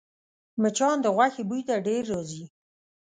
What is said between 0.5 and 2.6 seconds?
مچان د غوښې بوی ته ډېر راځي